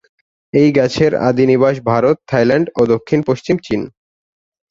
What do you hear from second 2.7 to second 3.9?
ও দক্ষিণ-পশ্চিম চীন।